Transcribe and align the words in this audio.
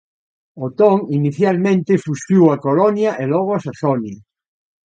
Otón 0.65 0.97
inicialmente 1.17 2.01
fuxiu 2.05 2.43
a 2.53 2.55
Colonia 2.65 3.11
e 3.23 3.25
logo 3.33 3.49
a 3.53 3.63
Saxonia. 3.65 4.17